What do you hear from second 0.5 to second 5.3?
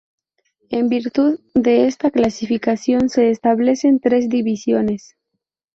En virtud de esta clasificación se establecen tres divisiones.